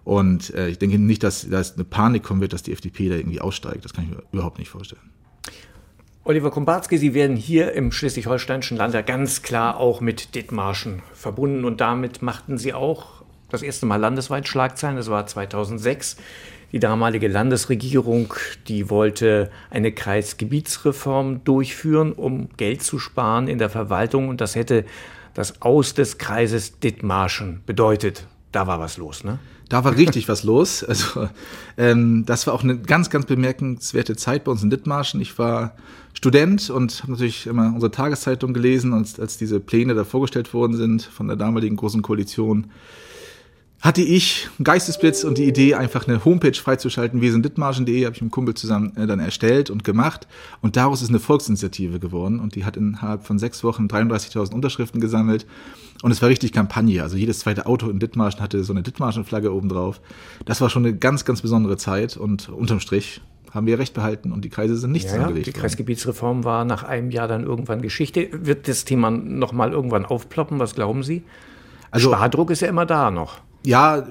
[0.04, 3.16] Und äh, ich denke nicht, dass da eine Panik kommen wird, dass die FDP da
[3.16, 3.84] irgendwie aussteigt.
[3.84, 5.02] Das kann ich mir überhaupt nicht vorstellen.
[6.24, 11.64] Oliver Kumbarski, Sie werden hier im schleswig-holsteinischen Land ja ganz klar auch mit Dithmarschen verbunden
[11.64, 14.96] und damit machten Sie auch das erste Mal landesweit Schlagzeilen.
[14.96, 16.16] Das war 2006.
[16.72, 18.32] Die damalige Landesregierung,
[18.66, 24.86] die wollte eine Kreisgebietsreform durchführen, um Geld zu sparen in der Verwaltung und das hätte
[25.34, 28.26] das Aus des Kreises Dithmarschen bedeutet.
[28.52, 29.38] Da war was los, ne?
[29.68, 30.84] Da war richtig was los.
[30.84, 31.28] Also
[31.78, 35.20] ähm, das war auch eine ganz, ganz bemerkenswerte Zeit bei uns in Dithmarschen.
[35.22, 35.74] Ich war
[36.12, 40.76] Student und habe natürlich immer unsere Tageszeitung gelesen, als, als diese Pläne da vorgestellt worden
[40.76, 42.70] sind von der damaligen Großen Koalition.
[43.82, 48.22] Hatte ich einen Geistesblitz und die Idee, einfach eine Homepage freizuschalten, Dithmarschen.de, habe ich mit
[48.22, 50.28] einem Kumpel zusammen äh, dann erstellt und gemacht.
[50.60, 55.00] Und daraus ist eine Volksinitiative geworden und die hat innerhalb von sechs Wochen 33.000 Unterschriften
[55.00, 55.46] gesammelt.
[56.04, 57.02] Und es war richtig Kampagne.
[57.02, 60.00] Also jedes zweite Auto in Dithmarschen hatte so eine Dithmarschen-Flagge oben drauf.
[60.44, 64.30] Das war schon eine ganz, ganz besondere Zeit und unterm Strich haben wir recht behalten
[64.30, 65.52] und die Kreise sind nicht Ja, zusammengelegt die.
[65.52, 68.28] Kreisgebietsreform war nach einem Jahr dann irgendwann Geschichte.
[68.32, 70.60] Wird das Thema noch mal irgendwann aufploppen?
[70.60, 71.24] Was glauben Sie?
[71.90, 73.40] Also- Spardruck ist ja immer da noch.
[73.64, 74.04] Ja,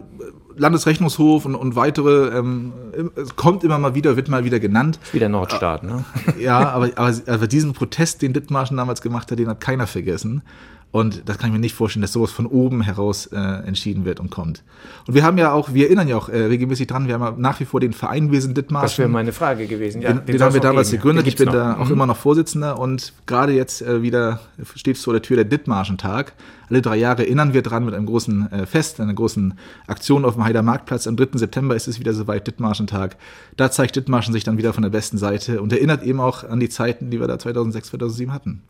[0.55, 2.73] Landesrechnungshof und, und weitere, ähm,
[3.15, 4.99] es kommt immer mal wieder, wird mal wieder genannt.
[5.11, 6.03] Wieder Nordstaat, ne?
[6.39, 10.43] Ja, aber, aber, aber diesen Protest, den Dithmarschen damals gemacht hat, den hat keiner vergessen.
[10.91, 14.19] Und das kann ich mir nicht vorstellen, dass sowas von oben heraus äh, entschieden wird
[14.19, 14.61] und kommt.
[15.07, 17.33] Und wir haben ja auch, wir erinnern ja auch äh, regelmäßig dran, wir haben ja
[17.37, 18.87] nach wie vor den Verein sind Dithmarschen.
[18.89, 20.01] Das wäre meine Frage gewesen.
[20.01, 21.01] Ja, den, den haben wir damals geben.
[21.01, 21.27] gegründet.
[21.27, 21.53] Ich bin noch.
[21.53, 21.93] da auch Mhm.
[21.93, 24.41] immer noch Vorsitzender und gerade jetzt äh, wieder
[24.75, 26.33] steht vor der Tür der Dithmarschen-Tag.
[26.69, 29.53] Alle drei Jahre erinnern wir dran mit einem großen äh, Fest, einer großen
[29.87, 31.07] Aktion auf dem Heider Marktplatz.
[31.07, 31.37] Am 3.
[31.37, 33.15] September ist es wieder soweit, Dithmarschen-Tag.
[33.55, 36.59] Da zeigt Dithmarschen sich dann wieder von der besten Seite und erinnert eben auch an
[36.59, 38.61] die Zeiten, die wir da 2006, 2007 hatten.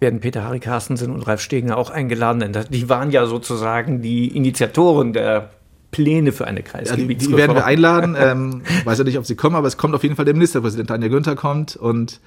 [0.00, 2.40] Werden Peter Harry Carstensen und Ralf Stegener auch eingeladen?
[2.40, 5.50] Denn die waren ja sozusagen die Initiatoren der
[5.90, 7.32] Pläne für eine Ja, die, Kreisgebietsreform.
[7.32, 8.16] die werden wir einladen.
[8.18, 10.90] Ähm, weiß ja nicht, ob sie kommen, aber es kommt auf jeden Fall der Ministerpräsident
[10.90, 12.20] Daniel Günther kommt und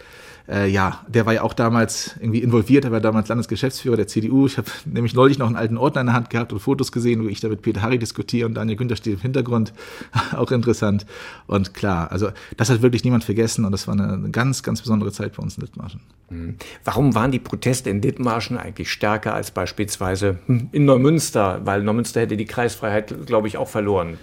[0.48, 2.84] äh, ja, der war ja auch damals irgendwie involviert.
[2.86, 4.46] Er war damals Landesgeschäftsführer der CDU.
[4.46, 7.24] Ich habe nämlich neulich noch einen alten Ordner in der Hand gehabt und Fotos gesehen,
[7.24, 9.74] wo ich da mit Peter Harry diskutiere und Daniel Günther steht im Hintergrund.
[10.36, 11.06] auch interessant.
[11.48, 15.12] Und klar, also das hat wirklich niemand vergessen und das war eine, ganz, ganz besondere
[15.12, 16.02] Zeit bei uns in Dithmarschen.
[16.84, 21.62] Warum waren die Proteste in Dithmarschen eigentlich stärker als beispielsweise hm, in Neumünster?
[21.64, 24.18] Weil Neumünster hätte die Kreisfreiheit, glaube ich, auch verloren.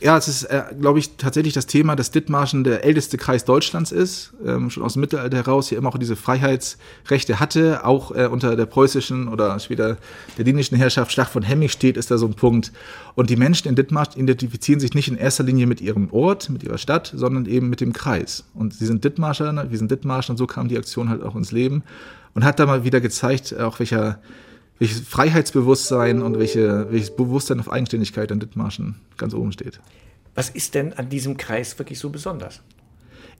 [0.00, 3.90] Ja, es ist, äh, glaube ich, tatsächlich das Thema, dass Dithmarschen der älteste Kreis Deutschlands
[3.90, 8.26] ist, ähm, schon aus dem Mittelalter heraus hier immer auch diese Freiheitsrechte hatte, auch äh,
[8.26, 9.96] unter der preußischen oder später
[10.36, 11.10] der dänischen Herrschaft.
[11.10, 12.70] Schlacht von Hemmingstedt ist da so ein Punkt.
[13.16, 16.62] Und die Menschen in Dithmarschen identifizieren sich nicht in erster Linie mit ihrem Ort, mit
[16.62, 18.44] ihrer Stadt, sondern eben mit dem Kreis.
[18.54, 19.66] Und sie sind Dithmarscher, ne?
[19.68, 21.82] wir sind Dithmarschen und so kam die Aktion halt auch ins Leben
[22.34, 24.20] und hat da mal wieder gezeigt, auch welcher
[24.78, 29.80] welches Freiheitsbewusstsein und welche, welches Bewusstsein auf Eigenständigkeit in Dithmarschen ganz oben steht.
[30.34, 32.60] Was ist denn an diesem Kreis wirklich so besonders?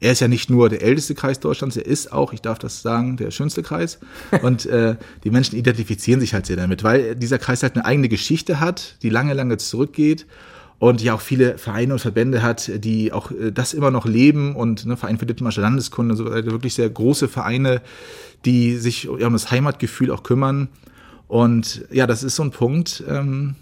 [0.01, 2.83] Er ist ja nicht nur der älteste Kreis Deutschlands, er ist auch, ich darf das
[2.83, 3.99] sagen, der schönste Kreis.
[4.43, 8.09] Und äh, die Menschen identifizieren sich halt sehr damit, weil dieser Kreis halt eine eigene
[8.09, 10.27] Geschichte hat, die lange, lange zurückgeht
[10.79, 14.55] und ja auch viele Vereine und Verbände hat, die auch äh, das immer noch leben
[14.55, 17.83] und ne, Verein für Dithmarsche Landeskunde, so weiter, wirklich sehr große Vereine,
[18.45, 20.69] die sich ja, um das Heimatgefühl auch kümmern.
[21.29, 23.55] Und ja, das ist so ein Punkt, ähm,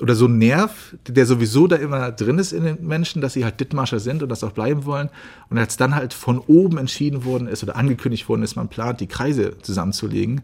[0.00, 3.44] oder so ein Nerv, der sowieso da immer drin ist in den Menschen, dass sie
[3.44, 5.08] halt Dithmarscher sind und das auch bleiben wollen.
[5.50, 9.00] Und als dann halt von oben entschieden worden ist oder angekündigt worden ist, man plant,
[9.00, 10.42] die Kreise zusammenzulegen,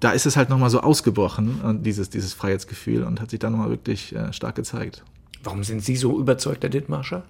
[0.00, 3.52] da ist es halt nochmal so ausgebrochen, und dieses, dieses Freiheitsgefühl und hat sich dann
[3.52, 5.02] nochmal wirklich äh, stark gezeigt.
[5.42, 7.22] Warum sind Sie so überzeugter Dithmarscher?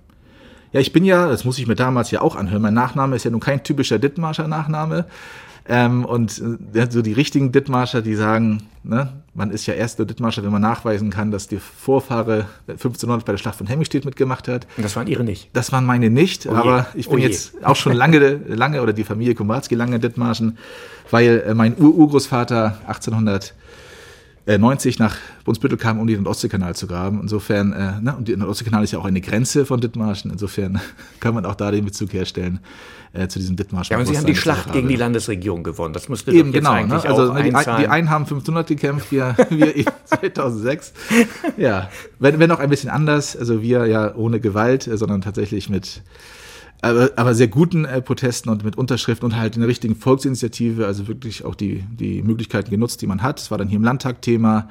[0.73, 3.25] Ja, ich bin ja, das muss ich mir damals ja auch anhören, mein Nachname ist
[3.25, 5.07] ja nun kein typischer Dithmarscher Nachname.
[5.67, 6.43] Ähm, und
[6.75, 10.53] äh, so die richtigen Dithmarscher, die sagen, ne, man ist ja erst nur Dithmarscher, wenn
[10.53, 14.67] man nachweisen kann, dass die Vorfahre 1500 bei der Schlacht von Hemmingstedt mitgemacht hat.
[14.77, 15.49] Und das waren Ihre nicht.
[15.55, 16.51] Das waren meine nicht, je.
[16.51, 17.29] aber ich bin Oh je.
[17.29, 20.59] jetzt auch schon lange, lange oder die Familie Komarski lange Dithmarschen,
[21.11, 21.75] weil äh, mein
[24.47, 27.21] Ur-Urgroßvater 1890 nach Brunsbüttel kam, um den Nord-Ostsee-Kanal zu graben.
[27.23, 30.31] Insofern, äh, ne, und der Nord-Ostsee-Kanal ist ja auch eine Grenze von Dithmarschen.
[30.31, 30.81] Insofern
[31.21, 32.61] kann man auch da den Bezug herstellen
[33.15, 33.95] äh, zu diesem Dithmarschen.
[33.95, 34.97] Ja, und Sie haben die Schlacht gegen die.
[34.97, 35.95] Landesregierung gewonnen.
[35.95, 36.75] Das müsste Eben, genau.
[36.85, 37.03] Ne?
[37.03, 40.93] Also ne, die, ein, die einen haben 500 gekämpft, wir, wir eben 2006.
[41.57, 43.37] Ja, wenn, wenn auch ein bisschen anders.
[43.37, 46.03] Also wir ja ohne Gewalt, äh, sondern tatsächlich mit
[46.85, 50.87] aber, aber sehr guten äh, Protesten und mit Unterschriften und halt in der richtigen Volksinitiative,
[50.87, 53.41] also wirklich auch die, die Möglichkeiten genutzt, die man hat.
[53.41, 54.69] Es war dann hier im Landtag Thema.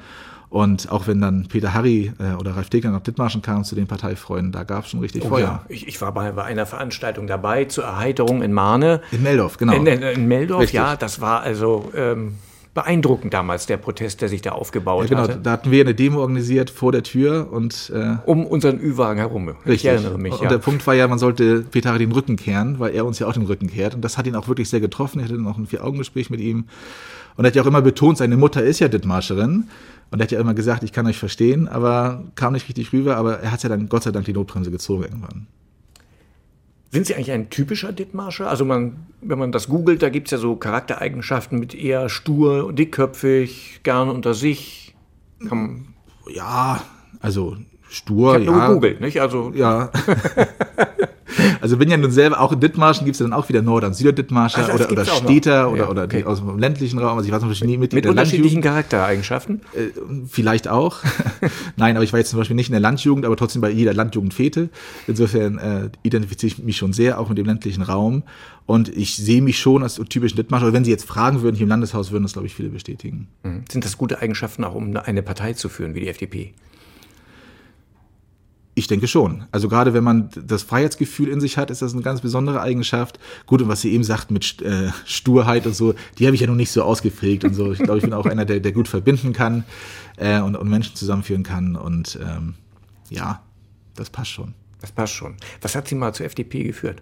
[0.50, 3.88] Und auch wenn dann Peter Harry äh, oder Ralf Degner nach Dithmarschen kamen zu den
[3.88, 5.40] Parteifreunden, da gab es schon richtig Oh, Feuer.
[5.40, 5.64] ja.
[5.68, 9.00] ich, ich war bei, bei einer Veranstaltung dabei zur Erheiterung in Marne.
[9.10, 9.72] In Meldorf, genau.
[9.72, 10.76] In, in, in Meldorf, Richtig.
[10.76, 12.34] ja, das war also ähm,
[12.74, 15.38] beeindruckend damals, der Protest, der sich da aufgebaut ja, genau, hatte.
[15.40, 19.50] da hatten wir eine Demo organisiert vor der Tür und äh, Um unseren Ü-Wagen herum.
[19.64, 19.90] Ich Richtig.
[19.90, 20.48] erinnere mich, und ja.
[20.48, 23.28] der Punkt war ja, man sollte Peter Harry den Rücken kehren, weil er uns ja
[23.28, 23.94] auch den Rücken kehrt.
[23.94, 25.20] Und das hat ihn auch wirklich sehr getroffen.
[25.20, 26.64] Ich hatte dann auch ein Vier-Augen-Gespräch mit ihm.
[27.36, 29.68] Und er hat ja auch immer betont, seine Mutter ist ja Dithmarscherin.
[30.10, 33.16] Und er hat ja immer gesagt, ich kann euch verstehen, aber kam nicht richtig rüber.
[33.16, 35.46] Aber er hat ja dann Gott sei Dank die Notbremse gezogen irgendwann.
[36.94, 38.48] Sind Sie eigentlich ein typischer Dithmarscher?
[38.48, 42.72] Also man, wenn man das googelt, da gibt es ja so Charaktereigenschaften mit eher stur,
[42.72, 44.94] dickköpfig, gern unter sich.
[46.32, 46.84] Ja,
[47.18, 47.56] also
[47.90, 48.68] ich stur, habe nur ja.
[48.68, 49.20] gegoogelt, nicht?
[49.20, 49.90] Also Ja.
[51.60, 53.84] also bin ja nun selber, auch in Dithmarschen gibt es ja dann auch wieder Nord-
[53.84, 55.04] und Süder-Dithmarscher das oder, oder.
[55.04, 56.24] Städter oder, Ja, oder okay.
[56.24, 57.16] aus dem ländlichen Raum.
[57.16, 58.90] Also ich war zum Beispiel nie mit, mit unterschiedlichen Landjugend.
[58.90, 59.60] Charaktereigenschaften.
[59.74, 59.90] Äh,
[60.28, 60.98] vielleicht auch.
[61.76, 63.94] Nein, aber ich war jetzt zum Beispiel nicht in der Landjugend, aber trotzdem bei jeder
[63.94, 64.68] Landjugend Fete.
[65.06, 68.22] Insofern äh, identifiziere ich mich schon sehr auch mit dem ländlichen Raum.
[68.66, 70.66] Und ich sehe mich schon als typischen Dithmarscher.
[70.66, 73.28] Aber wenn Sie jetzt fragen würden, hier im Landeshaus, würden das, glaube ich, viele bestätigen.
[73.70, 76.54] Sind das gute Eigenschaften auch, um eine Partei zu führen wie die FDP?
[78.76, 79.44] Ich denke schon.
[79.52, 83.20] Also gerade wenn man das Freiheitsgefühl in sich hat, ist das eine ganz besondere Eigenschaft.
[83.46, 86.48] Gut, und was Sie eben sagten mit äh, Sturheit und so, die habe ich ja
[86.48, 87.72] noch nicht so ausgeprägt und so.
[87.72, 89.62] Ich glaube, ich bin auch einer, der, der gut verbinden kann
[90.16, 91.76] äh, und, und Menschen zusammenführen kann.
[91.76, 92.54] Und ähm,
[93.10, 93.42] ja,
[93.94, 94.54] das passt schon.
[94.80, 95.36] Das passt schon.
[95.62, 97.00] Was hat Sie mal zur FDP geführt?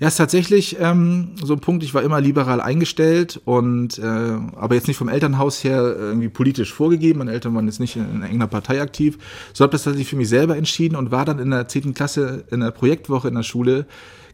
[0.00, 1.84] Ja, ist tatsächlich ähm, so ein Punkt.
[1.84, 6.72] Ich war immer liberal eingestellt und äh, aber jetzt nicht vom Elternhaus her irgendwie politisch
[6.72, 7.20] vorgegeben.
[7.20, 9.18] Meine Eltern waren jetzt nicht in, in irgendeiner Partei aktiv.
[9.52, 12.44] So habe das tatsächlich für mich selber entschieden und war dann in der zehnten Klasse
[12.50, 13.86] in der Projektwoche in der Schule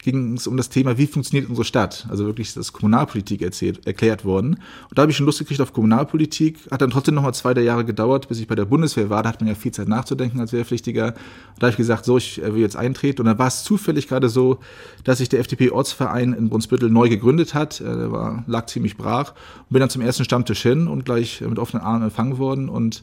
[0.03, 2.07] ging es um das Thema, wie funktioniert unsere Stadt.
[2.09, 4.55] Also wirklich das Kommunalpolitik erzählt, erklärt worden.
[4.89, 6.59] Und da habe ich schon Lust gekriegt auf Kommunalpolitik.
[6.71, 9.23] Hat dann trotzdem nochmal zwei, drei Jahre gedauert, bis ich bei der Bundeswehr war.
[9.23, 11.13] Da hat man ja viel Zeit nachzudenken als Wehrpflichtiger.
[11.13, 13.21] Da habe ich gesagt, so, ich will jetzt eintreten.
[13.21, 14.59] Und dann war es zufällig gerade so,
[15.05, 17.81] dass sich der FDP-Ortsverein in Brunsbüttel neu gegründet hat.
[17.81, 19.35] Äh, der war, lag ziemlich brach.
[19.59, 22.71] Und bin dann zum ersten Stammtisch hin und gleich mit offenen Armen empfangen worden.
[22.71, 23.03] Und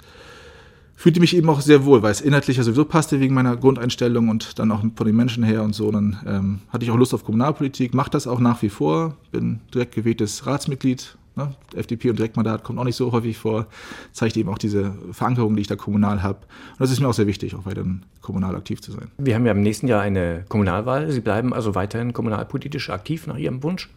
[0.97, 4.29] fühlte mich eben auch sehr wohl, weil es inhaltlich ja sowieso passte wegen meiner Grundeinstellung
[4.29, 5.91] und dann auch von den Menschen her und so.
[5.91, 9.61] Dann ähm, hatte ich auch Lust auf Kommunalpolitik, mache das auch nach wie vor, bin
[9.73, 11.15] direkt gewähltes Ratsmitglied.
[11.35, 11.53] Ne?
[11.75, 13.67] FDP und Direktmandat kommt auch nicht so häufig vor,
[14.11, 16.39] zeigt eben auch diese Verankerung, die ich da kommunal habe.
[16.39, 19.11] Und das ist mir auch sehr wichtig, auch weiterhin kommunal aktiv zu sein.
[19.19, 21.11] Wir haben ja im nächsten Jahr eine Kommunalwahl.
[21.11, 23.87] Sie bleiben also weiterhin kommunalpolitisch aktiv nach Ihrem Wunsch?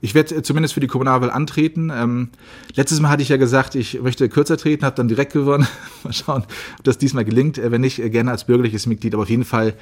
[0.00, 1.90] Ich werde äh, zumindest für die Kommunalwahl antreten.
[1.94, 2.30] Ähm,
[2.74, 5.66] letztes Mal hatte ich ja gesagt, ich möchte kürzer treten, habe dann direkt gewonnen.
[6.04, 6.44] Mal schauen,
[6.78, 7.58] ob das diesmal gelingt.
[7.58, 9.74] Äh, wenn nicht, äh, gerne als bürgerliches Mitglied, aber auf jeden Fall,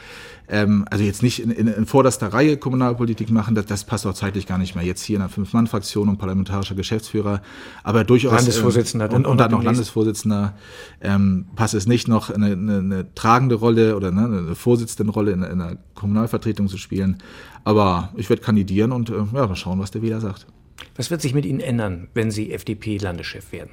[0.48, 4.14] ähm, also jetzt nicht in, in, in vorderster Reihe Kommunalpolitik machen, das, das passt auch
[4.14, 4.84] zeitlich gar nicht mehr.
[4.84, 7.42] Jetzt hier in einer Fünf-Mann-Fraktion und parlamentarischer Geschäftsführer,
[7.84, 8.32] aber durchaus.
[8.32, 9.06] Landesvorsitzender.
[9.06, 10.54] Ähm, und, und dann noch Landesvorsitzender,
[11.00, 15.32] ähm, passt es nicht noch eine, eine, eine tragende Rolle oder ne, eine vorsitzende Rolle
[15.32, 17.18] in, in einer Kommunalvertretung zu spielen.
[17.68, 20.46] Aber ich werde kandidieren und äh, ja, mal schauen, was der Wähler sagt.
[20.96, 23.68] Was wird sich mit Ihnen ändern, wenn Sie FDP-Landeschef werden?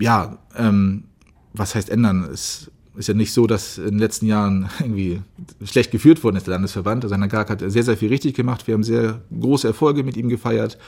[0.00, 1.04] Ja, ähm,
[1.52, 2.26] was heißt ändern?
[2.32, 5.20] Es ist ja nicht so, dass in den letzten Jahren irgendwie
[5.66, 7.04] schlecht geführt worden ist, der Landesverband.
[7.04, 8.66] Also Herr Gark hat sehr, sehr viel richtig gemacht.
[8.66, 10.78] Wir haben sehr große Erfolge mit ihm gefeiert.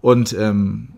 [0.00, 0.94] Und ähm,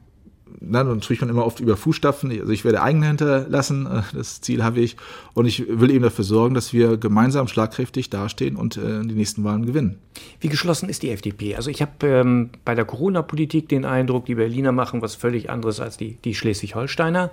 [0.61, 2.31] na, dann spricht man immer oft über Fußstapfen.
[2.31, 4.97] Also ich werde eigene hinterlassen, äh, das Ziel habe ich.
[5.35, 9.45] Und ich will eben dafür sorgen, dass wir gemeinsam schlagkräftig dastehen und äh, die nächsten
[9.45, 9.99] Wahlen gewinnen.
[10.41, 11.57] Wie geschlossen ist die FDP?
[11.57, 15.81] Also ich habe ähm, bei der Corona-Politik den Eindruck, die Berliner machen was völlig anderes
[15.81, 17.31] als die, die Schleswig-Holsteiner.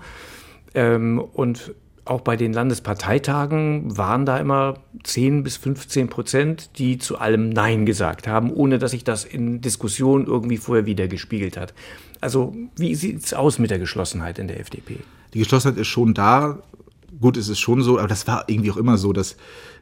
[0.74, 1.74] Ähm, und
[2.06, 7.86] auch bei den Landesparteitagen waren da immer 10 bis 15 Prozent, die zu allem Nein
[7.86, 11.74] gesagt haben, ohne dass sich das in Diskussionen irgendwie vorher wiedergespiegelt hat.
[12.22, 14.98] Also wie sieht es aus mit der Geschlossenheit in der FDP?
[15.34, 16.60] Die Geschlossenheit ist schon da.
[17.20, 19.36] Gut, es ist schon so, aber das war irgendwie auch immer so, dass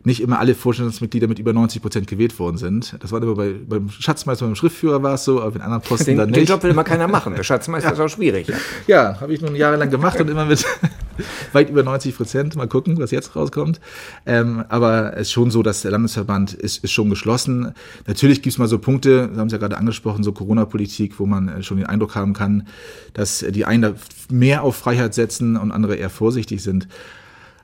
[0.04, 2.96] nicht immer alle Vorstandsmitglieder mit über 90 Prozent gewählt worden sind.
[3.02, 6.06] Das war immer bei, beim Schatzmeister, beim Schriftführer war es so, aber in anderen Posten
[6.06, 6.40] den, dann nicht.
[6.40, 7.36] Den Job will immer keiner machen.
[7.36, 7.94] Der Schatzmeister ja.
[7.94, 8.48] ist auch schwierig.
[8.48, 10.66] Ja, ja habe ich nun jahrelang gemacht und immer mit
[11.54, 12.56] weit über 90 Prozent.
[12.56, 13.80] Mal gucken, was jetzt rauskommt.
[14.26, 17.74] Ähm, aber es ist schon so, dass der Landesverband ist, ist schon geschlossen.
[18.08, 21.26] Natürlich gibt es mal so Punkte, Sie haben es ja gerade angesprochen, so Corona-Politik, wo
[21.26, 22.68] man äh, schon den Eindruck haben kann,
[23.14, 23.96] dass die einen
[24.30, 26.88] mehr auf Freiheit setzen und andere eher vorsichtig sind.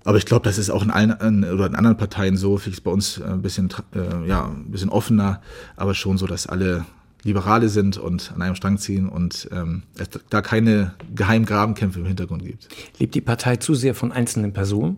[0.03, 2.91] Aber ich glaube, das ist auch in allen oder in anderen Parteien so, vielleicht bei
[2.91, 5.41] uns ein bisschen, äh, ja, ein bisschen offener,
[5.75, 6.85] aber schon so, dass alle
[7.25, 12.05] Liberale sind und an einem Strang ziehen und ähm, es da keine geheimen Grabenkämpfe im
[12.05, 12.67] Hintergrund gibt.
[12.99, 14.97] Lebt die Partei zu sehr von einzelnen Personen?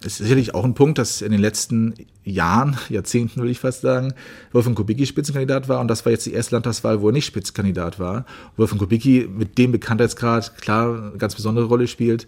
[0.00, 3.80] Es ist sicherlich auch ein Punkt, dass in den letzten Jahren, Jahrzehnten will ich fast
[3.80, 4.12] sagen,
[4.52, 7.98] Wolfgang Kubicki Spitzenkandidat war und das war jetzt die erste Landtagswahl, wo er nicht Spitzenkandidat
[7.98, 8.26] war.
[8.58, 12.26] Wolfgang Kubicki mit dem Bekanntheitsgrad klar eine ganz besondere Rolle spielt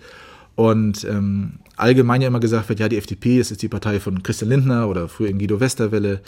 [0.54, 4.22] und ähm, allgemein ja immer gesagt wird, ja, die FDP, das ist die Partei von
[4.22, 6.22] Christian Lindner oder früher in Guido Westerwelle.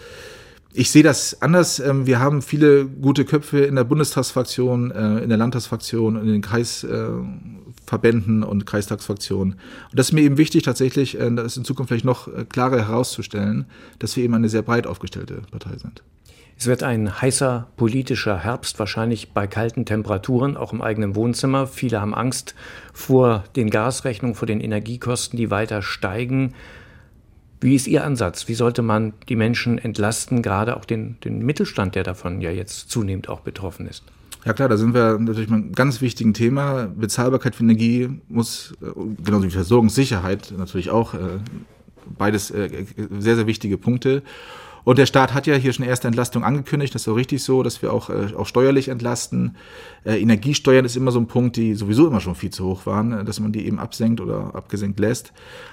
[0.77, 1.79] Ich sehe das anders.
[1.79, 6.43] Ähm, wir haben viele gute Köpfe in der Bundestagsfraktion, äh, in der Landtagsfraktion, in den
[6.43, 9.53] Kreisverbänden äh, und Kreistagsfraktionen.
[9.53, 13.67] Und das ist mir eben wichtig, tatsächlich, äh, das in Zukunft vielleicht noch klarer herauszustellen,
[14.01, 16.03] dass wir eben eine sehr breit aufgestellte Partei sind.
[16.59, 21.69] Es wird ein heißer politischer Herbst, wahrscheinlich bei kalten Temperaturen, auch im eigenen Wohnzimmer.
[21.69, 22.57] Viele haben Angst
[22.93, 26.53] vor den Gasrechnungen, vor den Energiekosten, die weiter steigen.
[27.65, 28.47] Wie ist Ihr Ansatz?
[28.47, 32.91] Wie sollte man die Menschen entlasten, gerade auch den, den Mittelstand, der davon ja jetzt
[32.91, 34.05] zunehmend auch betroffen ist?
[34.45, 36.89] Ja klar, da sind wir natürlich mit einem ganz wichtigen Thema.
[36.95, 38.89] Bezahlbarkeit für Energie muss, äh,
[39.25, 41.39] genauso wie Versorgungssicherheit natürlich auch, äh,
[42.19, 42.85] beides äh,
[43.19, 44.23] sehr, sehr wichtige Punkte.
[44.85, 46.95] Und der Staat hat ja hier schon erste Entlastung angekündigt.
[46.95, 49.57] Das ist auch richtig so, dass wir auch, äh, auch steuerlich entlasten.
[50.05, 53.13] Äh, Energiesteuern ist immer so ein Punkt, die sowieso immer schon viel zu hoch waren,
[53.13, 55.33] äh, dass man die eben absenkt oder abgesenkt lässt.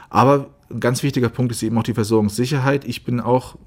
[0.09, 2.85] Aber ein ganz wichtiger Punkt ist eben auch die Versorgungssicherheit.
[2.85, 3.57] Ich bin auch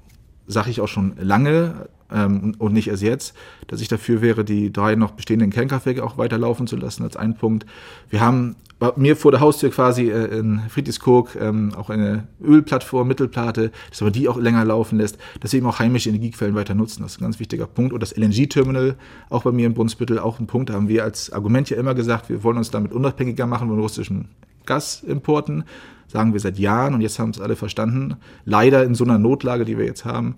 [0.47, 3.35] sage ich auch schon lange ähm, und nicht erst jetzt,
[3.67, 7.35] dass ich dafür wäre, die drei noch bestehenden Kernkraftwerke auch weiterlaufen zu lassen als ein
[7.37, 7.65] Punkt.
[8.09, 13.07] Wir haben bei mir vor der Haustür quasi äh, in Friedrichskoog ähm, auch eine Ölplattform,
[13.07, 16.75] Mittelplate, dass man die auch länger laufen lässt, dass wir eben auch heimische Energiequellen weiter
[16.75, 17.03] nutzen.
[17.03, 17.93] Das ist ein ganz wichtiger Punkt.
[17.93, 18.95] Und das LNG-Terminal,
[19.29, 21.95] auch bei mir in Brunsbüttel, auch ein Punkt, da haben wir als Argument ja immer
[21.95, 24.27] gesagt, wir wollen uns damit unabhängiger machen von russischen
[24.65, 25.63] Gasimporten
[26.07, 28.15] sagen wir seit Jahren und jetzt haben es alle verstanden.
[28.45, 30.35] Leider in so einer Notlage, die wir jetzt haben.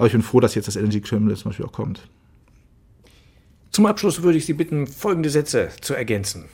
[0.00, 2.08] Aber ich bin froh, dass jetzt das LNG Terminal zum Beispiel auch kommt.
[3.70, 6.46] Zum Abschluss würde ich Sie bitten, folgende Sätze zu ergänzen.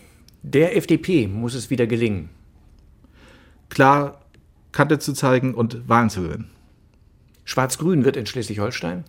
[0.43, 2.29] Der FDP muss es wieder gelingen.
[3.69, 4.21] Klar
[4.73, 6.51] Kante zu zeigen und Wahlen zu gewinnen.
[7.45, 9.05] Schwarz-Grün wird in Schleswig-Holstein.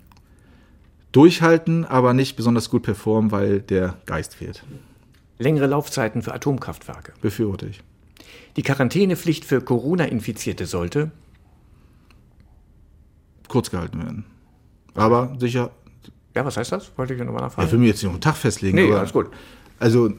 [1.13, 4.61] Durchhalten, aber nicht besonders gut performen, weil der Geist fehlt.
[5.39, 7.13] Längere Laufzeiten für Atomkraftwerke.
[7.21, 7.81] Befürworte ich.
[8.55, 11.09] Die Quarantänepflicht für Corona-Infizierte sollte
[13.47, 14.25] kurz gehalten werden.
[14.95, 15.71] Aber sicher.
[16.35, 16.91] Ja, was heißt das?
[16.97, 17.67] Wollte ich nochmal nachfragen.
[17.67, 18.75] Ja, will mir jetzt nicht noch einen Tag festlegen.
[18.75, 19.27] Nee, aber, alles gut.
[19.79, 20.11] Also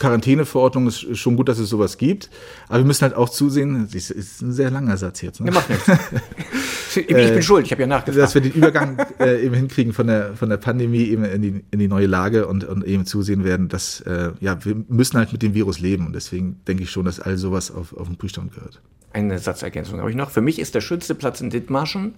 [0.00, 2.30] Quarantäneverordnung ist schon gut, dass es sowas gibt.
[2.68, 5.40] Aber wir müssen halt auch zusehen, das ist ein sehr langer Satz jetzt.
[5.40, 5.46] Ne?
[5.46, 5.86] Ja, macht nichts.
[6.96, 8.22] ich bin äh, schuld, ich habe ja nachgefragt.
[8.22, 11.64] Dass wir den Übergang äh, eben hinkriegen von der, von der Pandemie eben in die,
[11.70, 15.32] in die neue Lage und, und eben zusehen werden, dass äh, ja, wir müssen halt
[15.32, 16.06] mit dem Virus leben.
[16.06, 18.80] Und deswegen denke ich schon, dass all sowas auf, auf den Prüfstand gehört.
[19.12, 20.30] Eine Satzergänzung habe ich noch.
[20.30, 22.14] Für mich ist der schönste Platz in Dithmarschen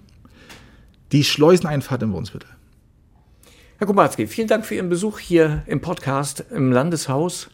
[1.11, 2.49] die Schleuseneinfahrt in Brunsbüttel.
[3.77, 7.49] Herr Kubarski, vielen Dank für Ihren Besuch hier im Podcast im Landeshaus.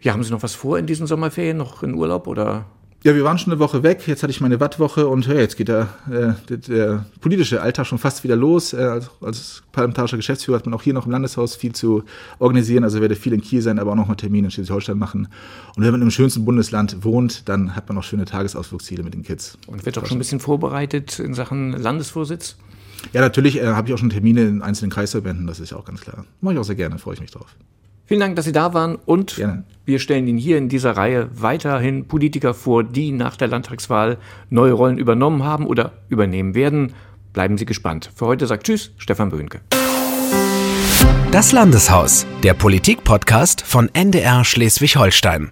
[0.00, 1.56] Ja, haben Sie noch was vor in diesen Sommerferien?
[1.56, 2.66] Noch in Urlaub oder?
[3.04, 4.06] Ja, wir waren schon eine Woche weg.
[4.06, 7.86] Jetzt hatte ich meine Wattwoche und ja, jetzt geht der, äh, der, der, politische Alltag
[7.86, 8.72] schon fast wieder los.
[8.72, 12.04] Äh, als, als, parlamentarischer Geschäftsführer hat man auch hier noch im Landeshaus viel zu
[12.38, 12.84] organisieren.
[12.84, 15.26] Also werde viel in Kiel sein, aber auch noch mal Termine in Schleswig-Holstein machen.
[15.74, 19.24] Und wenn man im schönsten Bundesland wohnt, dann hat man auch schöne Tagesausflugsziele mit den
[19.24, 19.58] Kids.
[19.66, 22.56] Und wird auch schon ein bisschen vorbereitet in Sachen Landesvorsitz?
[23.12, 25.84] Ja, natürlich äh, habe ich auch schon Termine in einzelnen Kreisverbänden, das ist ja auch
[25.84, 26.24] ganz klar.
[26.40, 27.56] Mache ich auch sehr gerne, freue ich mich drauf.
[28.12, 29.64] Vielen Dank, dass Sie da waren und Gerne.
[29.86, 34.18] wir stellen Ihnen hier in dieser Reihe weiterhin Politiker vor, die nach der Landtagswahl
[34.50, 36.92] neue Rollen übernommen haben oder übernehmen werden.
[37.32, 38.10] Bleiben Sie gespannt.
[38.14, 39.62] Für heute sagt Tschüss, Stefan Böhnke.
[41.30, 45.50] Das Landeshaus, der Politik-Podcast von NDR Schleswig-Holstein.